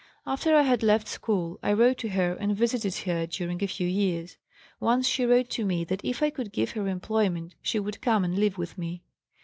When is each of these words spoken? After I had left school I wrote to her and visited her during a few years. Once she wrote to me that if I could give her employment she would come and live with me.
After 0.25 0.55
I 0.55 0.63
had 0.63 0.81
left 0.81 1.07
school 1.07 1.59
I 1.61 1.73
wrote 1.73 1.99
to 1.99 2.09
her 2.09 2.33
and 2.33 2.55
visited 2.55 2.95
her 3.05 3.27
during 3.27 3.63
a 3.63 3.67
few 3.67 3.87
years. 3.87 4.37
Once 4.79 5.05
she 5.07 5.27
wrote 5.27 5.51
to 5.51 5.63
me 5.63 5.83
that 5.83 6.03
if 6.03 6.23
I 6.23 6.31
could 6.31 6.51
give 6.51 6.71
her 6.71 6.87
employment 6.87 7.53
she 7.61 7.77
would 7.79 8.01
come 8.01 8.25
and 8.25 8.35
live 8.39 8.57
with 8.57 8.79
me. 8.79 9.03